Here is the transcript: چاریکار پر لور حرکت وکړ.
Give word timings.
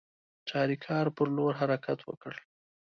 چاریکار 0.49 1.05
پر 1.15 1.27
لور 1.35 1.53
حرکت 1.59 1.99
وکړ. 2.03 2.33